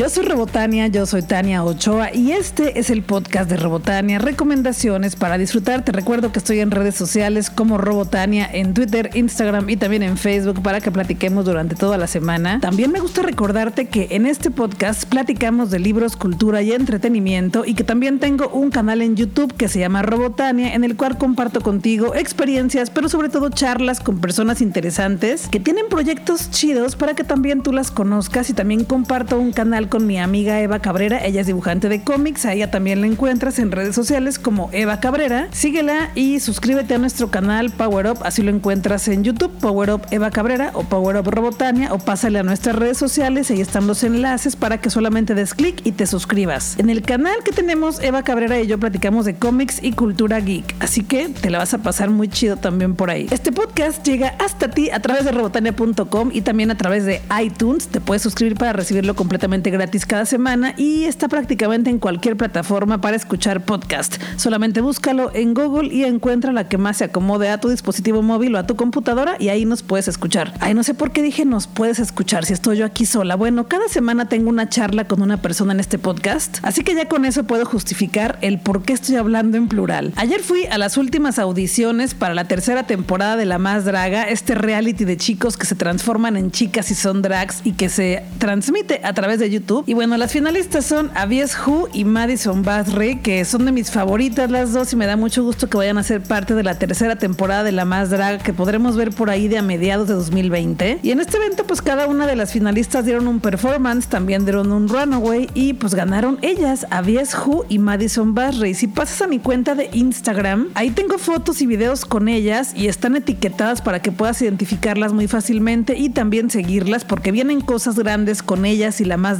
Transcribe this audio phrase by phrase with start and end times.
[0.00, 5.14] Yo soy Robotania, yo soy Tania Ochoa y este es el podcast de Robotania, recomendaciones
[5.14, 5.84] para disfrutar.
[5.84, 10.16] Te recuerdo que estoy en redes sociales como Robotania, en Twitter, Instagram y también en
[10.16, 12.60] Facebook para que platiquemos durante toda la semana.
[12.60, 17.74] También me gusta recordarte que en este podcast platicamos de libros, cultura y entretenimiento y
[17.74, 21.60] que también tengo un canal en YouTube que se llama Robotania en el cual comparto
[21.60, 27.22] contigo experiencias, pero sobre todo charlas con personas interesantes que tienen proyectos chidos para que
[27.22, 31.22] también tú las conozcas y también comparto un canal con mi amiga Eva Cabrera.
[31.26, 32.46] Ella es dibujante de cómics.
[32.46, 35.48] A ella también la encuentras en redes sociales como Eva Cabrera.
[35.50, 38.18] Síguela y suscríbete a nuestro canal Power Up.
[38.22, 42.38] Así lo encuentras en YouTube, Power Up Eva Cabrera o Power Up Robotania o pásale
[42.38, 43.50] a nuestras redes sociales.
[43.50, 46.78] Ahí están los enlaces para que solamente des clic y te suscribas.
[46.78, 50.76] En el canal que tenemos Eva Cabrera y yo platicamos de cómics y cultura geek.
[50.78, 53.26] Así que te la vas a pasar muy chido también por ahí.
[53.30, 57.88] Este podcast llega hasta ti a través de robotania.com y también a través de iTunes.
[57.88, 63.00] Te puedes suscribir para recibirlo completamente gratis cada semana y está prácticamente en cualquier plataforma
[63.00, 64.16] para escuchar podcast.
[64.36, 68.54] Solamente búscalo en Google y encuentra la que más se acomode a tu dispositivo móvil
[68.54, 70.54] o a tu computadora y ahí nos puedes escuchar.
[70.60, 73.34] Ay, no sé por qué dije nos puedes escuchar si estoy yo aquí sola.
[73.36, 77.08] Bueno, cada semana tengo una charla con una persona en este podcast, así que ya
[77.08, 80.12] con eso puedo justificar el por qué estoy hablando en plural.
[80.16, 84.54] Ayer fui a las últimas audiciones para la tercera temporada de La Más Draga, este
[84.54, 89.00] reality de chicos que se transforman en chicas y son drags y que se transmite
[89.04, 89.59] a través de YouTube.
[89.86, 94.50] Y bueno, las finalistas son Avies Who y Madison Bathory, que son de mis favoritas
[94.50, 97.16] las dos y me da mucho gusto que vayan a ser parte de la tercera
[97.16, 101.00] temporada de La Más Draga que podremos ver por ahí de a mediados de 2020.
[101.02, 104.72] Y en este evento pues cada una de las finalistas dieron un performance, también dieron
[104.72, 108.74] un runaway y pues ganaron ellas, Avies Who y Madison Bathory.
[108.74, 112.88] Si pasas a mi cuenta de Instagram, ahí tengo fotos y videos con ellas y
[112.88, 118.42] están etiquetadas para que puedas identificarlas muy fácilmente y también seguirlas porque vienen cosas grandes
[118.42, 119.38] con ellas y la más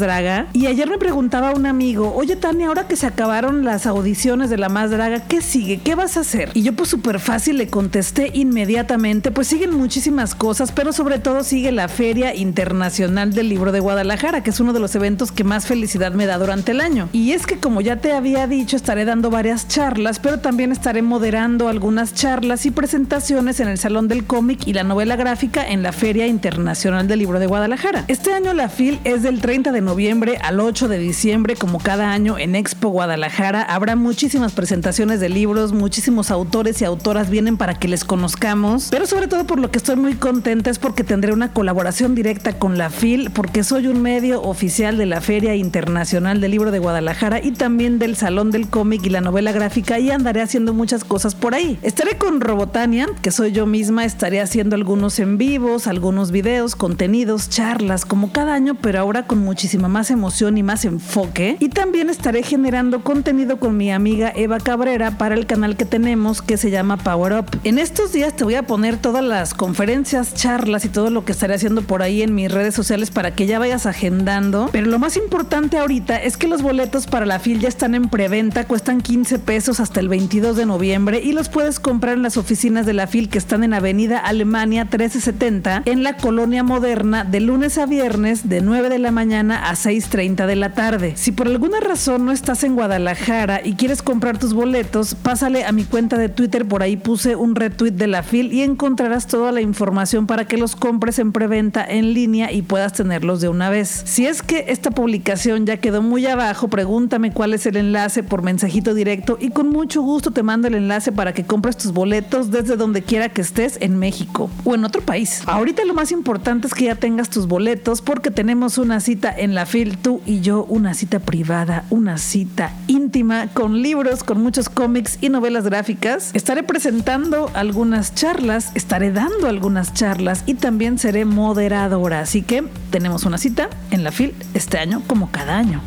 [0.53, 4.58] Y ayer me preguntaba un amigo, oye Tania, ahora que se acabaron las audiciones de
[4.58, 5.78] la más draga, ¿qué sigue?
[5.78, 6.50] ¿Qué vas a hacer?
[6.54, 11.44] Y yo pues súper fácil le contesté inmediatamente, pues siguen muchísimas cosas, pero sobre todo
[11.44, 15.44] sigue la Feria Internacional del Libro de Guadalajara, que es uno de los eventos que
[15.44, 17.09] más felicidad me da durante el año.
[17.12, 21.03] Y es que como ya te había dicho, estaré dando varias charlas, pero también estaré
[21.03, 25.84] moderando algunas charlas y presentaciones en el Salón del Cómic y la novela gráfica en
[25.84, 28.06] la Feria Internacional del Libro de Guadalajara.
[28.09, 32.11] Este año la FIL es del 30 de noviembre al 8 de diciembre, como cada
[32.11, 33.62] año en Expo Guadalajara.
[33.62, 39.06] Habrá muchísimas presentaciones de libros, muchísimos autores y autoras vienen para que les conozcamos, pero
[39.06, 42.78] sobre todo por lo que estoy muy contenta es porque tendré una colaboración directa con
[42.78, 47.44] la FIL, porque soy un medio oficial de la Feria Internacional del Libro de Guadalajara
[47.44, 51.34] y también del Salón del Cómic y la novela gráfica y andaré haciendo muchas cosas
[51.34, 51.78] por ahí.
[51.82, 57.50] Estaré con Robotania, que soy yo misma, estaré haciendo algunos en vivos, algunos videos, contenidos,
[57.50, 61.56] charlas, como cada año, pero ahora con muchísima más emoción y más enfoque.
[61.60, 66.40] Y también estaré generando contenido con mi amiga Eva Cabrera para el canal que tenemos
[66.42, 67.60] que se llama Power Up.
[67.64, 71.32] En estos días te voy a poner todas las conferencias, charlas y todo lo que
[71.32, 74.68] estaré haciendo por ahí en mis redes sociales para que ya vayas agendando.
[74.72, 78.08] Pero lo más importante ahorita es que los boletos para la FIL ya están en
[78.08, 82.36] preventa, cuestan 15 pesos hasta el 22 de noviembre y los puedes comprar en las
[82.36, 87.40] oficinas de la FIL que están en Avenida Alemania 1370 en la Colonia Moderna de
[87.40, 91.12] lunes a viernes de 9 de la mañana a 6.30 de la tarde.
[91.16, 95.72] Si por alguna razón no estás en Guadalajara y quieres comprar tus boletos, pásale a
[95.72, 99.52] mi cuenta de Twitter, por ahí puse un retweet de la FIL y encontrarás toda
[99.52, 103.70] la información para que los compres en preventa en línea y puedas tenerlos de una
[103.70, 104.02] vez.
[104.04, 108.42] Si es que esta publicación ya quedó muy abajo, pregúntame cuál es el enlace por
[108.42, 112.50] mensajito directo y con mucho gusto te mando el enlace para que compres tus boletos
[112.50, 115.42] desde donde quiera que estés en México o en otro país.
[115.46, 119.54] Ahorita lo más importante es que ya tengas tus boletos porque tenemos una cita en
[119.54, 124.69] la FIL, tú y yo, una cita privada, una cita íntima con libros, con muchos
[124.69, 126.32] cómics y novelas gráficas.
[126.34, 132.19] Estaré presentando algunas charlas, estaré dando algunas charlas y también seré moderadora.
[132.19, 135.81] Así que tenemos una cita en la FIL este año como cada año.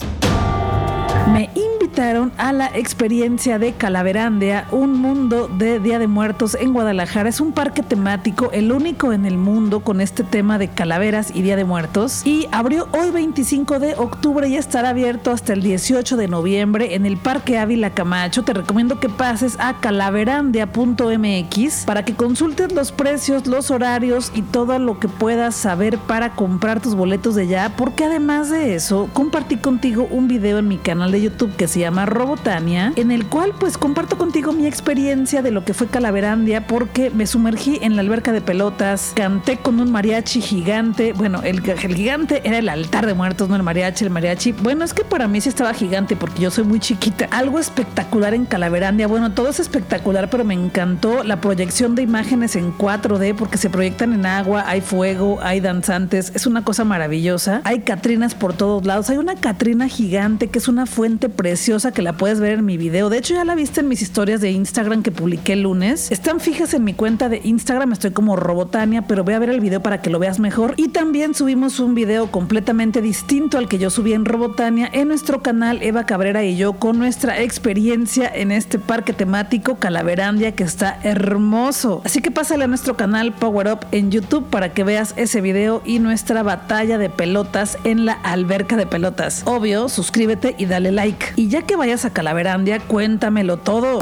[1.34, 1.50] Me
[1.94, 7.30] a la experiencia de Calaverandia, un mundo de Día de Muertos en Guadalajara.
[7.30, 11.44] Es un parque temático, el único en el mundo con este tema de calaveras y
[11.44, 12.26] Día de Muertos.
[12.26, 17.06] Y abrió hoy 25 de octubre y estará abierto hasta el 18 de noviembre en
[17.06, 18.44] el Parque Ávila Camacho.
[18.44, 24.80] Te recomiendo que pases a calaverandia.mx para que consultes los precios, los horarios y todo
[24.80, 27.72] lo que puedas saber para comprar tus boletos de ya.
[27.78, 31.82] Porque además de eso, compartí contigo un video en mi canal de YouTube que se
[31.82, 36.68] llama Robotania, en el cual pues comparto contigo mi experiencia de lo que fue Calaverandia
[36.68, 41.62] porque me sumergí en la alberca de pelotas, canté con un mariachi gigante, bueno, el,
[41.68, 45.04] el gigante era el altar de muertos, no el mariachi, el mariachi, bueno, es que
[45.04, 47.28] para mí sí estaba gigante porque yo soy muy chiquita.
[47.32, 52.56] Algo espectacular en Calaverandia, bueno, todo es espectacular, pero me encantó la proyección de imágenes
[52.56, 57.62] en 4D porque se proyectan en agua, hay fuego, hay danzantes, es una cosa maravillosa.
[57.64, 62.04] Hay catrinas por todos lados, hay una catrina gigante que es una fuente preciosa que
[62.04, 63.10] la puedes ver en mi video.
[63.10, 66.12] De hecho, ya la viste en mis historias de Instagram que publiqué el lunes.
[66.12, 69.60] Están fijas en mi cuenta de Instagram, estoy como Robotania, pero voy a ver el
[69.60, 70.76] video para que lo veas mejor.
[70.78, 75.42] Y también subimos un video completamente distinto al que yo subí en Robotania en nuestro
[75.42, 81.00] canal Eva Cabrera y yo con nuestra experiencia en este parque temático Calaverandia que está
[81.02, 82.04] hermoso.
[82.06, 85.82] Así que pásale a nuestro canal Power Up en YouTube para que veas ese video
[85.86, 89.42] y nuestra batalla de pelotas en la alberca de pelotas.
[89.46, 91.34] Obvio, suscríbete y dale like.
[91.36, 94.00] Y ya que vayas a Calaverandia, cuéntamelo todo.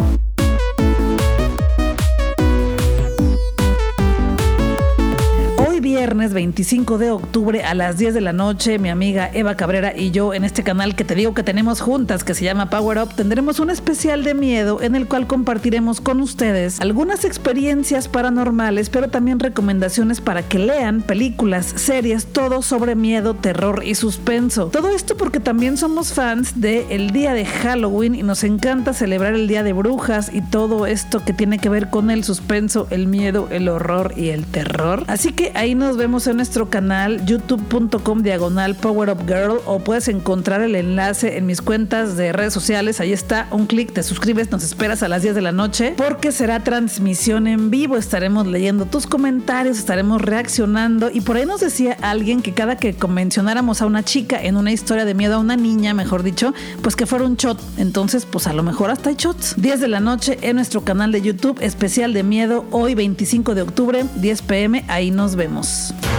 [5.92, 10.12] Viernes 25 de octubre a las 10 de la noche, mi amiga Eva Cabrera y
[10.12, 13.14] yo en este canal que te digo que tenemos juntas, que se llama Power Up,
[13.14, 19.10] tendremos un especial de miedo en el cual compartiremos con ustedes algunas experiencias paranormales, pero
[19.10, 24.68] también recomendaciones para que lean películas, series, todo sobre miedo, terror y suspenso.
[24.68, 29.34] Todo esto porque también somos fans del el día de Halloween y nos encanta celebrar
[29.34, 33.08] el día de brujas y todo esto que tiene que ver con el suspenso, el
[33.08, 35.04] miedo, el horror y el terror.
[35.08, 40.08] Así que ahí nos vemos en nuestro canal youtube.com diagonal Power Up Girl o puedes
[40.08, 43.00] encontrar el enlace en mis cuentas de redes sociales.
[43.00, 46.32] Ahí está, un clic, te suscribes, nos esperas a las 10 de la noche porque
[46.32, 47.98] será transmisión en vivo.
[47.98, 52.96] Estaremos leyendo tus comentarios, estaremos reaccionando y por ahí nos decía alguien que cada que
[53.08, 56.96] mencionáramos a una chica en una historia de miedo a una niña, mejor dicho, pues
[56.96, 57.60] que fuera un shot.
[57.78, 59.56] Entonces, pues a lo mejor hasta hay shots.
[59.58, 63.64] 10 de la noche en nuestro canal de YouTube especial de miedo hoy 25 de
[63.64, 65.71] octubre, 10 pm, ahí nos vemos.
[65.72, 66.11] Adiós.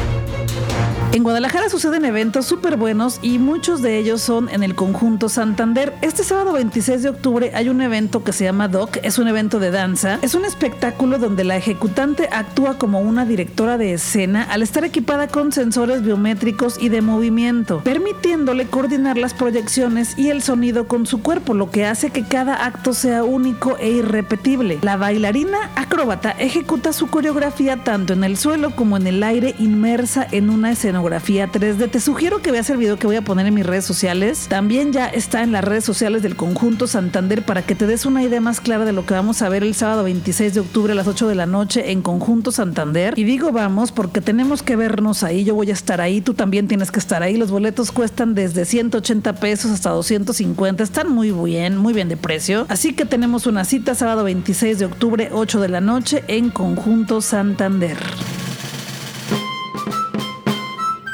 [1.12, 5.92] En Guadalajara suceden eventos súper buenos y muchos de ellos son en el conjunto Santander.
[6.00, 9.60] Este sábado 26 de octubre hay un evento que se llama DOC, es un evento
[9.60, 10.18] de danza.
[10.22, 15.28] Es un espectáculo donde la ejecutante actúa como una directora de escena al estar equipada
[15.28, 21.20] con sensores biométricos y de movimiento, permitiéndole coordinar las proyecciones y el sonido con su
[21.20, 24.78] cuerpo, lo que hace que cada acto sea único e irrepetible.
[24.80, 30.26] La bailarina acróbata ejecuta su coreografía tanto en el suelo como en el aire inmersa
[30.30, 31.90] en una escena 3D.
[31.90, 34.46] Te sugiero que veas el video que voy a poner en mis redes sociales.
[34.48, 38.22] También ya está en las redes sociales del Conjunto Santander para que te des una
[38.22, 40.96] idea más clara de lo que vamos a ver el sábado 26 de octubre a
[40.96, 43.18] las 8 de la noche en Conjunto Santander.
[43.18, 45.44] Y digo vamos porque tenemos que vernos ahí.
[45.44, 47.36] Yo voy a estar ahí, tú también tienes que estar ahí.
[47.36, 50.82] Los boletos cuestan desde 180 pesos hasta 250.
[50.82, 52.66] Están muy bien, muy bien de precio.
[52.68, 57.20] Así que tenemos una cita sábado 26 de octubre, 8 de la noche en Conjunto
[57.20, 57.96] Santander.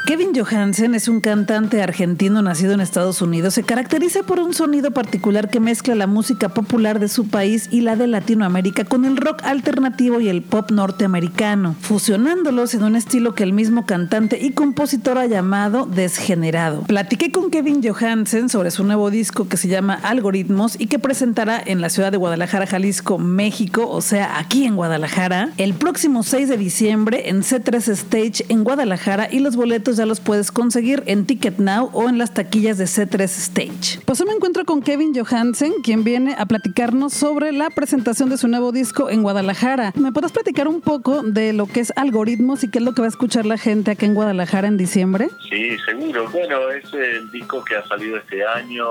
[0.09, 3.53] Kevin Johansen es un cantante argentino nacido en Estados Unidos.
[3.53, 7.81] Se caracteriza por un sonido particular que mezcla la música popular de su país y
[7.81, 13.35] la de Latinoamérica con el rock alternativo y el pop norteamericano, fusionándolos en un estilo
[13.35, 16.81] que el mismo cantante y compositor ha llamado desgenerado.
[16.87, 21.61] Platiqué con Kevin Johansen sobre su nuevo disco que se llama Algoritmos y que presentará
[21.63, 26.49] en la ciudad de Guadalajara, Jalisco, México, o sea, aquí en Guadalajara, el próximo 6
[26.49, 31.25] de diciembre en C3 Stage en Guadalajara y los boletos ya los puedes conseguir en
[31.25, 33.99] Ticket Now o en las taquillas de C3 Stage.
[34.05, 38.37] Pues hoy me encuentro con Kevin Johansen, quien viene a platicarnos sobre la presentación de
[38.37, 39.91] su nuevo disco en Guadalajara.
[39.95, 43.01] ¿Me puedes platicar un poco de lo que es Algoritmos y qué es lo que
[43.01, 45.27] va a escuchar la gente aquí en Guadalajara en diciembre?
[45.49, 46.29] Sí, seguro.
[46.29, 48.85] Bueno, es el disco que ha salido este año,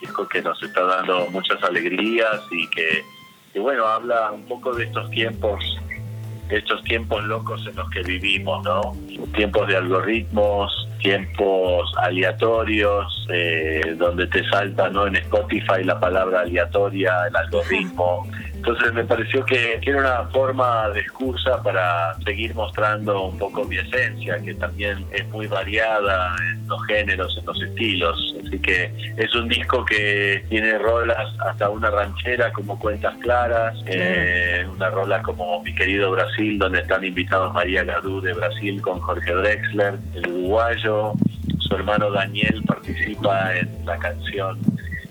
[0.00, 3.04] disco que nos está dando muchas alegrías y que,
[3.52, 5.62] que bueno, habla un poco de estos tiempos
[6.50, 8.92] estos tiempos locos en los que vivimos, ¿no?
[9.34, 15.06] Tiempos de algoritmos, tiempos aleatorios, eh, donde te salta ¿no?
[15.06, 18.26] en Spotify la palabra aleatoria, el algoritmo.
[18.54, 23.76] Entonces me pareció que, era una forma de excusa para seguir mostrando un poco mi
[23.76, 28.33] esencia, que también es muy variada en los géneros, en los estilos.
[28.54, 34.64] Así que es un disco que tiene rolas hasta una ranchera como Cuentas Claras, eh,
[34.72, 39.32] una rola como Mi querido Brasil, donde están invitados María Gadú de Brasil con Jorge
[39.32, 41.14] Drexler, el uruguayo.
[41.58, 44.60] Su hermano Daniel participa en la canción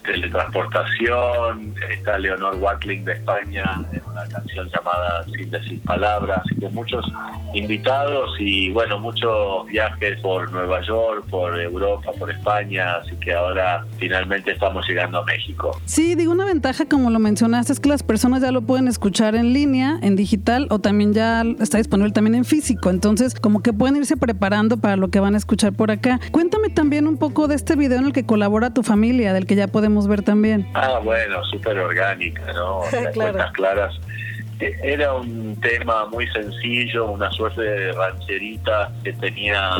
[0.06, 6.70] teletransportación, está Leonor Watling de España en una canción llamada Sin decir palabras, así que
[6.70, 7.06] muchos
[7.54, 13.86] invitados y bueno, muchos viajes por Nueva York, por Europa, por España, así que ahora
[13.98, 15.78] finalmente estamos llegando a México.
[15.86, 19.36] Sí, digo, una ventaja como lo mencionaste es que las personas ya lo pueden escuchar
[19.36, 23.74] en línea, en digital o también ya está disponible también en físico, entonces como que
[23.74, 26.20] pueden irse preparando para lo que van a escuchar por acá.
[26.32, 29.56] Cuéntame también un poco de este video en el que colabora tu familia, del que
[29.56, 30.68] ya podemos ver también.
[30.74, 32.82] Ah, bueno, súper orgánica, ¿no?
[33.14, 33.40] claro.
[33.54, 34.13] claras e,
[34.84, 39.72] era un tema muy sencillo, una suerte de rancherita que tenía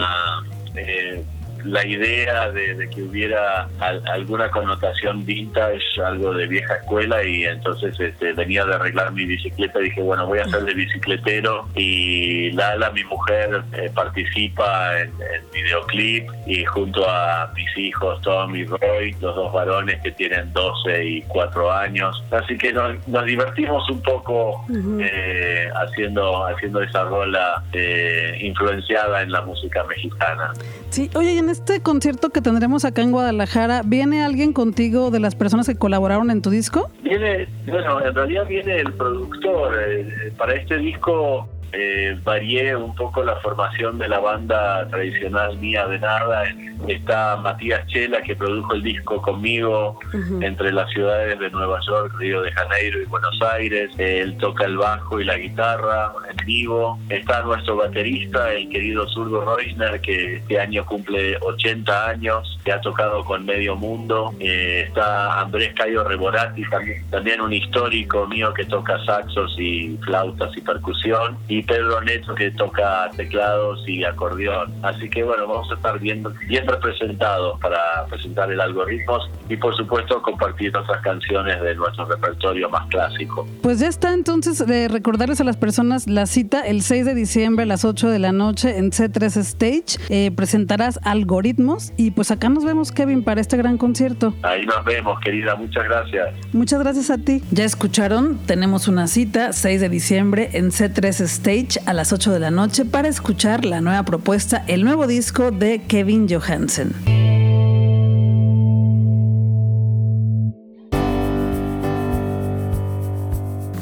[0.76, 1.24] eh,
[1.66, 3.68] la idea de, que hubiera
[4.12, 9.80] alguna connotación vintage, algo de vieja escuela y entonces este, venía de arreglar mi bicicleta
[9.80, 15.42] dije, bueno, voy a ser de bicicletero y Lala, mi mujer, eh, participa en, el
[15.54, 21.06] videoclip y junto a mis hijos Tom y Roy, los dos varones que tienen 12
[21.06, 22.24] y 4 años.
[22.32, 24.66] Así que nos, divertimos un poco
[25.00, 30.52] eh, haciendo, haciendo esa rola eh, influenciada en la música mexicana.
[30.90, 35.36] Sí, oye, en este concierto que tendremos acá en Guadalajara, ¿viene alguien contigo de las
[35.36, 36.90] personas que colaboraron en tu disco?
[37.04, 39.72] Viene, bueno, en realidad viene el productor.
[39.88, 45.88] Eh, para este disco eh, varié un poco la formación de la banda tradicional mía
[45.88, 46.44] de nada.
[46.88, 50.00] Está Matías Chela, que produjo el disco conmigo
[50.42, 53.90] entre las ciudades de Nueva York, Río de Janeiro y Buenos Aires.
[53.98, 57.00] Él toca el bajo y la guitarra en vivo.
[57.10, 62.82] Está nuestro baterista, el querido Zurdo Reusner, que este año cumple 80 años, que ha
[62.82, 64.34] tocado con medio mundo.
[64.40, 70.56] Eh, está Andrés Cayo Reborati, también, también un histórico mío que toca saxos y flautas
[70.56, 71.38] y percusión.
[71.48, 74.74] Y Pedro Neto que toca teclados y acordeón.
[74.84, 79.18] Así que bueno, vamos a estar bien, bien representados para presentar el algoritmo
[79.50, 83.48] y por supuesto compartir otras canciones de nuestro repertorio más clásico.
[83.62, 87.64] Pues ya está entonces de recordarles a las personas la cita el 6 de diciembre
[87.64, 90.00] a las 8 de la noche en C3 Stage.
[90.10, 94.34] Eh, presentarás algoritmos y pues acá nos vemos Kevin para este gran concierto.
[94.44, 96.34] Ahí nos vemos querida, muchas gracias.
[96.54, 97.42] Muchas gracias a ti.
[97.52, 101.53] Ya escucharon, tenemos una cita 6 de diciembre en C3 Stage
[101.86, 105.84] a las 8 de la noche para escuchar la nueva propuesta, el nuevo disco de
[105.84, 107.43] Kevin Johansen.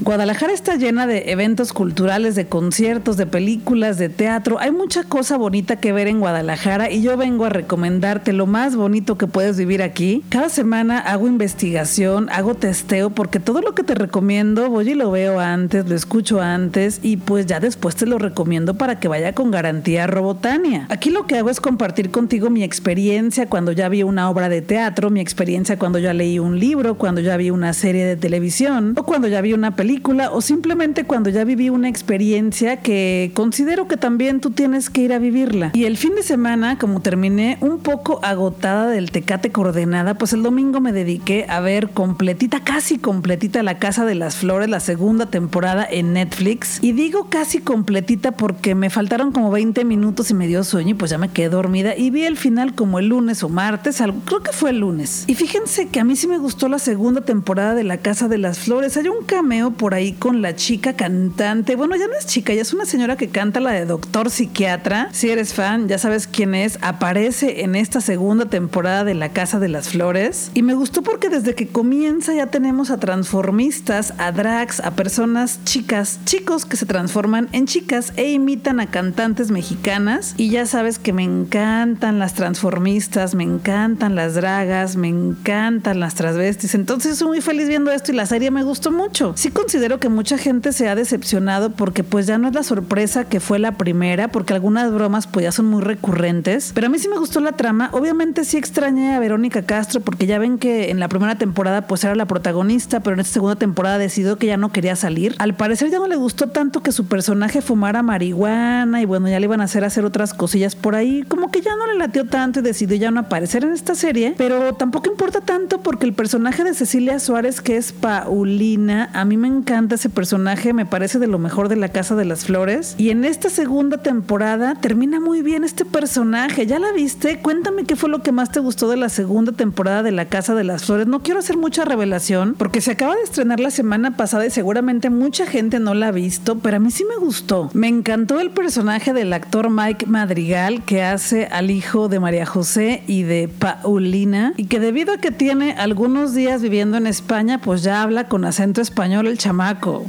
[0.03, 4.59] Guadalajara está llena de eventos culturales, de conciertos, de películas, de teatro.
[4.59, 8.75] Hay mucha cosa bonita que ver en Guadalajara y yo vengo a recomendarte lo más
[8.75, 10.23] bonito que puedes vivir aquí.
[10.29, 15.11] Cada semana hago investigación, hago testeo porque todo lo que te recomiendo voy y lo
[15.11, 19.35] veo antes, lo escucho antes y pues ya después te lo recomiendo para que vaya
[19.35, 20.87] con garantía Robotania.
[20.89, 24.63] Aquí lo que hago es compartir contigo mi experiencia cuando ya vi una obra de
[24.63, 28.95] teatro, mi experiencia cuando ya leí un libro, cuando ya vi una serie de televisión
[28.97, 29.90] o cuando ya vi una película
[30.31, 35.13] o simplemente cuando ya viví una experiencia que considero que también tú tienes que ir
[35.13, 35.71] a vivirla.
[35.73, 40.43] Y el fin de semana, como terminé un poco agotada del Tecate Coordenada, pues el
[40.43, 45.25] domingo me dediqué a ver completita, casi completita La Casa de las Flores, la segunda
[45.25, 46.79] temporada en Netflix.
[46.81, 50.93] Y digo casi completita porque me faltaron como 20 minutos y me dio sueño y
[50.93, 54.43] pues ya me quedé dormida y vi el final como el lunes o martes, creo
[54.43, 55.25] que fue el lunes.
[55.27, 58.37] Y fíjense que a mí sí me gustó la segunda temporada de La Casa de
[58.37, 58.97] las Flores.
[58.97, 61.75] Hay un cameo por ahí con la chica cantante.
[61.75, 65.09] Bueno, ya no es chica, ya es una señora que canta la de Doctor Psiquiatra.
[65.11, 66.77] Si eres fan, ya sabes quién es.
[66.83, 70.51] Aparece en esta segunda temporada de La Casa de las Flores.
[70.53, 75.59] Y me gustó porque desde que comienza ya tenemos a transformistas, a drags, a personas
[75.63, 80.35] chicas, chicos que se transforman en chicas e imitan a cantantes mexicanas.
[80.37, 86.13] Y ya sabes que me encantan las transformistas, me encantan las dragas, me encantan las
[86.13, 86.75] transvestis.
[86.75, 89.33] Entonces estoy muy feliz viendo esto y la serie me gustó mucho.
[89.35, 93.23] Sí considero que mucha gente se ha decepcionado porque pues ya no es la sorpresa
[93.23, 96.99] que fue la primera, porque algunas bromas pues ya son muy recurrentes, pero a mí
[96.99, 97.89] sí me gustó la trama.
[97.93, 102.03] Obviamente sí extrañé a Verónica Castro porque ya ven que en la primera temporada pues
[102.03, 105.35] era la protagonista, pero en esta segunda temporada decidió que ya no quería salir.
[105.39, 109.39] Al parecer ya no le gustó tanto que su personaje fumara marihuana y bueno, ya
[109.39, 112.25] le iban a hacer hacer otras cosillas por ahí, como que ya no le latió
[112.25, 116.13] tanto y decidió ya no aparecer en esta serie, pero tampoco importa tanto porque el
[116.13, 121.19] personaje de Cecilia Suárez que es Paulina, a mí me encanta ese personaje, me parece
[121.19, 122.95] de lo mejor de la Casa de las Flores.
[122.97, 126.65] Y en esta segunda temporada termina muy bien este personaje.
[126.65, 127.39] ¿Ya la viste?
[127.39, 130.55] Cuéntame qué fue lo que más te gustó de la segunda temporada de la Casa
[130.55, 131.05] de las Flores.
[131.05, 135.11] No quiero hacer mucha revelación porque se acaba de estrenar la semana pasada y seguramente
[135.11, 137.69] mucha gente no la ha visto, pero a mí sí me gustó.
[137.73, 143.03] Me encantó el personaje del actor Mike Madrigal que hace al hijo de María José
[143.05, 147.83] y de Paulina y que debido a que tiene algunos días viviendo en España, pues
[147.83, 149.50] ya habla con acento español el chaval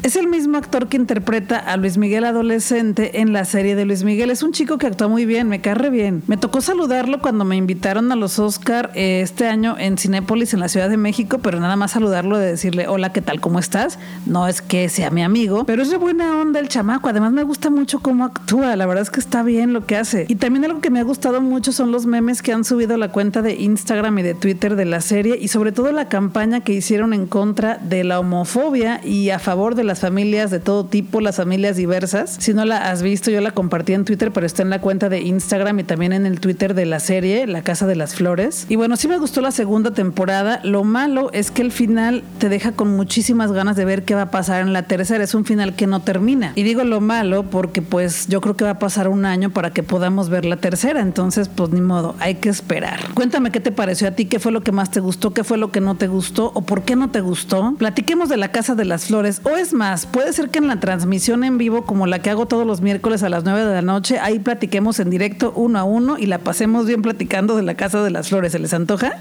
[0.03, 4.05] Es el mismo actor que interpreta a Luis Miguel adolescente en la serie de Luis
[4.05, 4.31] Miguel.
[4.31, 6.23] Es un chico que actúa muy bien, me carre bien.
[6.27, 10.61] Me tocó saludarlo cuando me invitaron a los Oscar eh, este año en Cinépolis en
[10.61, 13.41] la Ciudad de México, pero nada más saludarlo de decirle, hola, ¿qué tal?
[13.41, 13.99] ¿Cómo estás?
[14.27, 17.09] No es que sea mi amigo, pero es de buena onda el chamaco.
[17.09, 20.27] Además me gusta mucho cómo actúa, la verdad es que está bien lo que hace.
[20.29, 22.99] Y también algo que me ha gustado mucho son los memes que han subido a
[22.99, 26.61] la cuenta de Instagram y de Twitter de la serie y sobre todo la campaña
[26.61, 30.85] que hicieron en contra de la homofobia y a favor de las familias de todo
[30.85, 32.37] tipo, las familias diversas.
[32.39, 35.09] Si no la has visto, yo la compartí en Twitter, pero está en la cuenta
[35.09, 38.67] de Instagram y también en el Twitter de la serie, La Casa de las Flores.
[38.69, 40.61] Y bueno, sí me gustó la segunda temporada.
[40.65, 44.23] Lo malo es que el final te deja con muchísimas ganas de ver qué va
[44.23, 45.25] a pasar en la tercera.
[45.25, 46.53] Es un final que no termina.
[46.55, 49.71] Y digo lo malo porque pues yo creo que va a pasar un año para
[49.71, 51.01] que podamos ver la tercera.
[51.01, 53.01] Entonces, pues ni modo, hay que esperar.
[53.15, 55.59] Cuéntame qué te pareció a ti, qué fue lo que más te gustó, qué fue
[55.59, 57.75] lo que no te gustó o por qué no te gustó.
[57.79, 59.22] Platiquemos de la Casa de las Flores.
[59.45, 62.47] O es más, puede ser que en la transmisión en vivo, como la que hago
[62.47, 65.85] todos los miércoles a las 9 de la noche, ahí platiquemos en directo uno a
[65.85, 68.51] uno y la pasemos bien platicando de la Casa de las Flores.
[68.51, 69.21] ¿Se les antoja?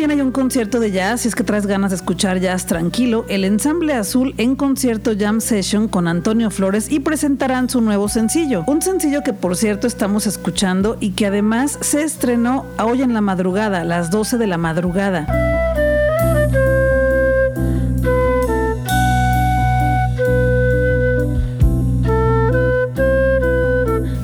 [0.00, 3.26] También hay un concierto de jazz, si es que traes ganas de escuchar jazz tranquilo,
[3.28, 8.64] el Ensamble Azul en concierto Jam Session con Antonio Flores y presentarán su nuevo sencillo.
[8.66, 13.20] Un sencillo que por cierto estamos escuchando y que además se estrenó hoy en la
[13.20, 15.49] madrugada, las 12 de la madrugada.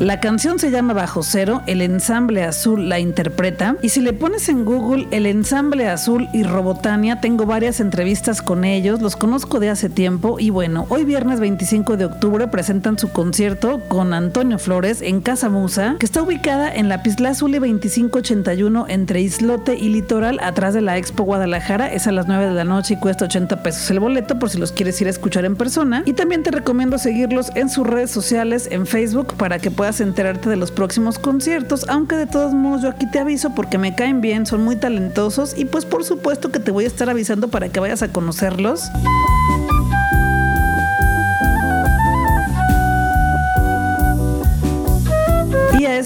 [0.07, 4.49] La canción se llama Bajo Cero, el ensamble azul la interpreta y si le pones
[4.49, 9.69] en Google el ensamble azul y Robotania, tengo varias entrevistas con ellos, los conozco de
[9.69, 15.03] hace tiempo y bueno, hoy viernes 25 de octubre presentan su concierto con Antonio Flores
[15.03, 19.89] en Casa Musa, que está ubicada en la Pisla Azul y 2581 entre Islote y
[19.89, 23.25] Litoral, atrás de la Expo Guadalajara, es a las 9 de la noche y cuesta
[23.25, 26.45] 80 pesos el boleto por si los quieres ir a escuchar en persona y también
[26.45, 30.71] te recomiendo seguirlos en sus redes sociales en Facebook para que puedas enterarte de los
[30.71, 34.65] próximos conciertos, aunque de todos modos yo aquí te aviso porque me caen bien, son
[34.65, 38.03] muy talentosos y pues por supuesto que te voy a estar avisando para que vayas
[38.03, 38.83] a conocerlos.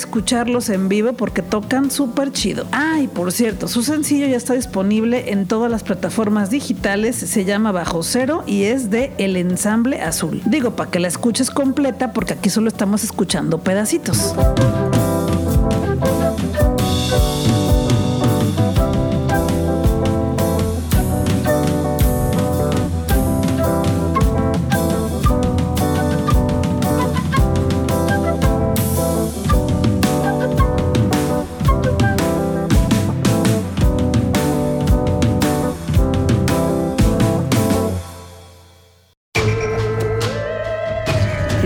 [0.01, 2.67] Escucharlos en vivo porque tocan súper chido.
[2.73, 7.45] Ah, y por cierto, su sencillo ya está disponible en todas las plataformas digitales, se
[7.45, 10.43] llama Bajo Cero y es de El Ensamble Azul.
[10.47, 14.35] Digo, para que la escuches completa porque aquí solo estamos escuchando pedacitos.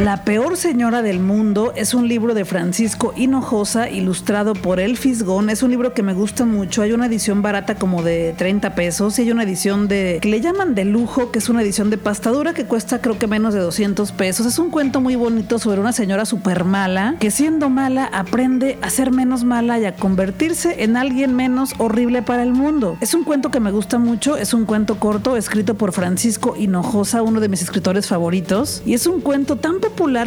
[0.05, 5.49] La peor señora del mundo es un libro de Francisco Hinojosa ilustrado por El Fisgón.
[5.49, 6.83] Es un libro que me gusta mucho.
[6.83, 10.43] Hay una edición barata como de 30 pesos y hay una edición de que le
[10.43, 13.61] llaman de lujo, que es una edición de pastadura que cuesta creo que menos de
[13.61, 14.45] 200 pesos.
[14.45, 18.91] Es un cuento muy bonito sobre una señora súper mala que siendo mala aprende a
[18.91, 22.99] ser menos mala y a convertirse en alguien menos horrible para el mundo.
[23.01, 24.37] Es un cuento que me gusta mucho.
[24.37, 28.83] Es un cuento corto escrito por Francisco Hinojosa, uno de mis escritores favoritos.
[28.85, 29.81] Y es un cuento tan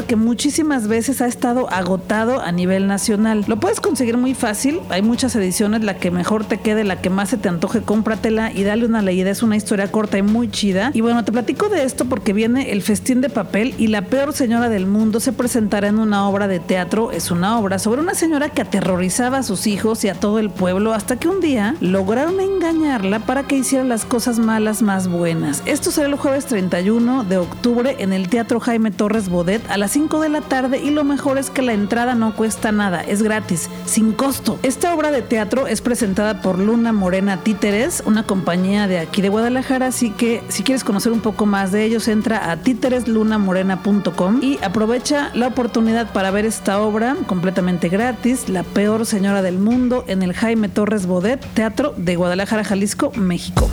[0.08, 3.46] que muchísimas veces ha estado agotado a nivel nacional.
[3.48, 7.10] Lo puedes conseguir muy fácil, hay muchas ediciones, la que mejor te quede, la que
[7.10, 9.30] más se te antoje, cómpratela y dale una leída.
[9.30, 10.92] Es una historia corta y muy chida.
[10.94, 14.34] Y bueno, te platico de esto porque viene el festín de papel y la peor
[14.34, 17.12] señora del mundo se presentará en una obra de teatro.
[17.12, 20.50] Es una obra sobre una señora que aterrorizaba a sus hijos y a todo el
[20.50, 25.62] pueblo hasta que un día lograron engañarla para que hiciera las cosas malas más buenas.
[25.66, 29.92] Esto será el jueves 31 de octubre en el Teatro Jaime Torres Bodet a las
[29.92, 33.24] 5 de la tarde y lo mejor es que la entrada no cuesta nada, es
[33.24, 34.60] gratis, sin costo.
[34.64, 39.30] Esta obra de teatro es presentada por Luna Morena Títeres, una compañía de aquí de
[39.30, 44.60] Guadalajara, así que si quieres conocer un poco más de ellos, entra a títereslunamorena.com y
[44.64, 50.24] aprovecha la oportunidad para ver esta obra completamente gratis, La peor señora del mundo, en
[50.24, 53.70] el Jaime Torres Bodet, Teatro de Guadalajara, Jalisco, México.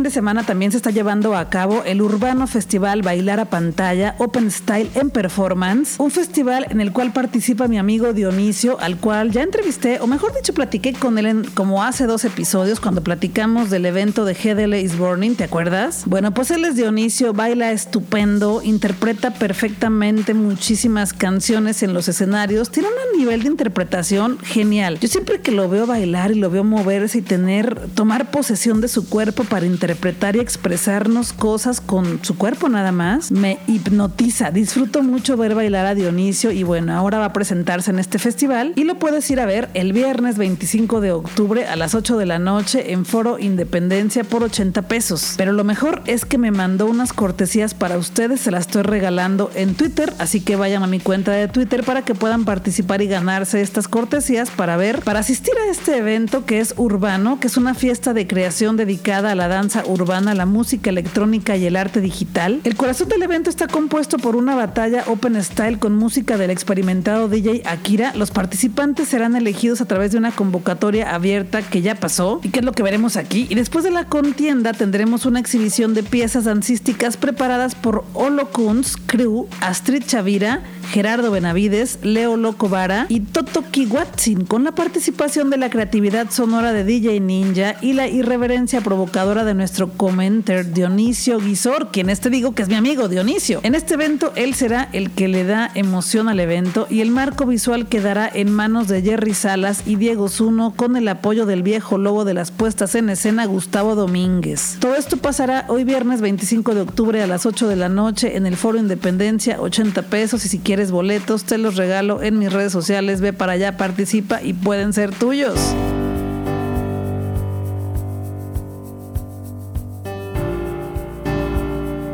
[0.00, 4.50] De semana también se está llevando a cabo el Urbano Festival Bailar a Pantalla Open
[4.50, 9.42] Style en Performance, un festival en el cual participa mi amigo Dionisio, al cual ya
[9.42, 13.84] entrevisté, o mejor dicho, platiqué con él en, como hace dos episodios cuando platicamos del
[13.84, 16.04] evento de GDL is Burning, ¿te acuerdas?
[16.06, 22.88] Bueno, pues él es Dionisio, baila estupendo, interpreta perfectamente muchísimas canciones en los escenarios, tiene
[22.88, 24.98] un nivel de interpretación genial.
[24.98, 28.88] Yo siempre que lo veo bailar y lo veo moverse y tener, tomar posesión de
[28.88, 34.50] su cuerpo para interpretar y expresarnos cosas con su cuerpo nada más, me hipnotiza.
[34.50, 38.72] Disfruto mucho ver bailar a Dionisio y bueno, ahora va a presentarse en este festival
[38.74, 42.26] y lo puedes ir a ver el viernes 25 de octubre a las 8 de
[42.26, 45.34] la noche en Foro Independencia por 80 pesos.
[45.36, 49.50] Pero lo mejor es que me mandó unas cortesías para ustedes, se las estoy regalando
[49.54, 53.09] en Twitter, así que vayan a mi cuenta de Twitter para que puedan participar y
[53.10, 57.58] ganarse estas cortesías para ver, para asistir a este evento que es urbano, que es
[57.58, 62.00] una fiesta de creación dedicada a la danza urbana, la música electrónica y el arte
[62.00, 62.60] digital.
[62.64, 67.28] El corazón del evento está compuesto por una batalla open style con música del experimentado
[67.28, 68.14] DJ Akira.
[68.14, 72.60] Los participantes serán elegidos a través de una convocatoria abierta que ya pasó y que
[72.60, 73.46] es lo que veremos aquí.
[73.50, 78.96] Y después de la contienda tendremos una exhibición de piezas dancísticas preparadas por Olo Kunz,
[79.06, 85.56] Crew, Astrid Chavira, Gerardo Benavides, Leo Loco Vara y Toto Kiwatsin, con la participación de
[85.56, 91.90] la creatividad sonora de DJ Ninja y la irreverencia provocadora de nuestro commenter Dionisio Guisor,
[91.90, 93.60] quien este digo que es mi amigo Dionisio.
[93.62, 97.46] En este evento él será el que le da emoción al evento y el marco
[97.46, 101.98] visual quedará en manos de Jerry Salas y Diego Zuno con el apoyo del viejo
[101.98, 104.76] lobo de las puestas en escena Gustavo Domínguez.
[104.80, 108.46] Todo esto pasará hoy viernes 25 de octubre a las 8 de la noche en
[108.46, 112.72] el Foro Independencia, 80 pesos y si quieres boletos, te los regalo en mis redes
[112.72, 112.89] sociales.
[113.20, 115.58] Ve para allá, participa y pueden ser tuyos.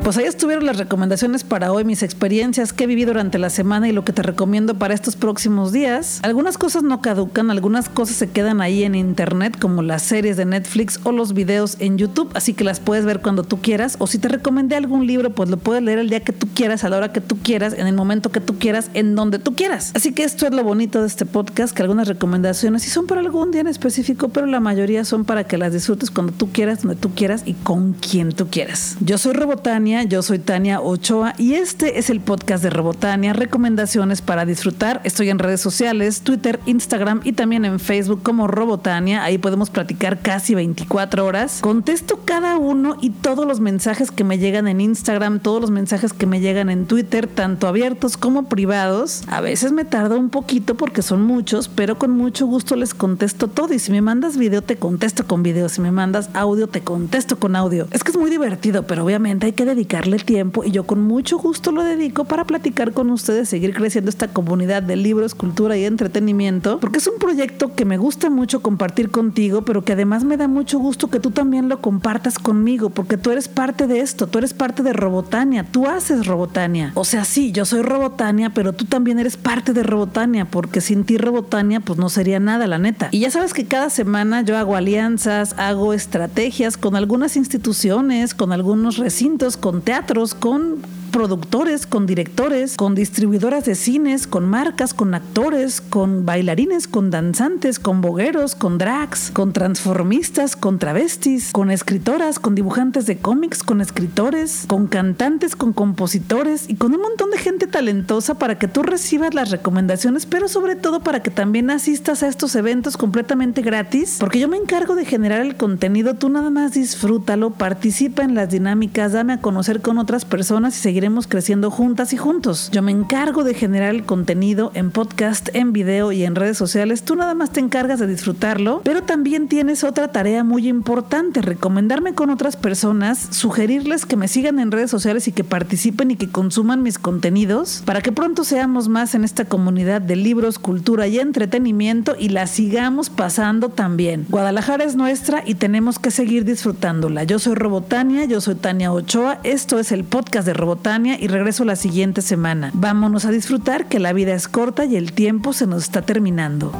[0.06, 3.92] Pues ahí estuvieron las recomendaciones para hoy, mis experiencias que vivido durante la semana y
[3.92, 6.20] lo que te recomiendo para estos próximos días.
[6.22, 10.44] Algunas cosas no caducan, algunas cosas se quedan ahí en internet, como las series de
[10.44, 13.96] Netflix o los videos en YouTube, así que las puedes ver cuando tú quieras.
[13.98, 16.84] O si te recomendé algún libro, pues lo puedes leer el día que tú quieras,
[16.84, 19.56] a la hora que tú quieras, en el momento que tú quieras, en donde tú
[19.56, 19.90] quieras.
[19.96, 23.22] Así que esto es lo bonito de este podcast, que algunas recomendaciones sí son para
[23.22, 26.82] algún día en específico, pero la mayoría son para que las disfrutes cuando tú quieras,
[26.82, 28.96] donde tú quieras y con quien tú quieras.
[29.00, 34.20] Yo soy Robotania yo soy Tania Ochoa y este es el podcast de Robotania, recomendaciones
[34.20, 35.00] para disfrutar.
[35.04, 40.20] Estoy en redes sociales, Twitter, Instagram y también en Facebook como Robotania, ahí podemos platicar
[40.20, 41.60] casi 24 horas.
[41.62, 46.12] Contesto cada uno y todos los mensajes que me llegan en Instagram, todos los mensajes
[46.12, 49.22] que me llegan en Twitter, tanto abiertos como privados.
[49.28, 53.48] A veces me tarda un poquito porque son muchos, pero con mucho gusto les contesto
[53.48, 56.82] todo y si me mandas video te contesto con video, si me mandas audio te
[56.82, 57.88] contesto con audio.
[57.92, 61.02] Es que es muy divertido, pero obviamente hay que dedicar dedicarle tiempo y yo con
[61.02, 65.76] mucho gusto lo dedico para platicar con ustedes, seguir creciendo esta comunidad de libros, cultura
[65.76, 70.24] y entretenimiento, porque es un proyecto que me gusta mucho compartir contigo, pero que además
[70.24, 74.00] me da mucho gusto que tú también lo compartas conmigo, porque tú eres parte de
[74.00, 76.90] esto, tú eres parte de Robotania, tú haces Robotania.
[76.94, 81.04] O sea, sí, yo soy Robotania, pero tú también eres parte de Robotania, porque sin
[81.04, 83.08] ti Robotania pues no sería nada, la neta.
[83.12, 88.52] Y ya sabes que cada semana yo hago alianzas, hago estrategias con algunas instituciones, con
[88.52, 90.82] algunos recintos, con teatros, con
[91.16, 97.78] productores, con directores, con distribuidoras de cines, con marcas, con actores, con bailarines, con danzantes,
[97.78, 103.80] con bogueros, con drags, con transformistas, con travestis, con escritoras, con dibujantes de cómics, con
[103.80, 108.82] escritores, con cantantes, con compositores y con un montón de gente talentosa para que tú
[108.82, 114.18] recibas las recomendaciones, pero sobre todo para que también asistas a estos eventos completamente gratis,
[114.20, 118.50] porque yo me encargo de generar el contenido, tú nada más disfrútalo, participa en las
[118.50, 122.68] dinámicas, dame a conocer con otras personas y seguir creciendo juntas y juntos.
[122.72, 127.04] Yo me encargo de generar el contenido en podcast, en video y en redes sociales.
[127.04, 132.14] Tú nada más te encargas de disfrutarlo, pero también tienes otra tarea muy importante, recomendarme
[132.14, 136.28] con otras personas, sugerirles que me sigan en redes sociales y que participen y que
[136.28, 141.20] consuman mis contenidos para que pronto seamos más en esta comunidad de libros, cultura y
[141.20, 144.26] entretenimiento y la sigamos pasando también.
[144.28, 147.22] Guadalajara es nuestra y tenemos que seguir disfrutándola.
[147.22, 151.64] Yo soy Robotania, yo soy Tania Ochoa, esto es el podcast de Robotania y regreso
[151.64, 152.70] la siguiente semana.
[152.72, 156.72] Vámonos a disfrutar que la vida es corta y el tiempo se nos está terminando.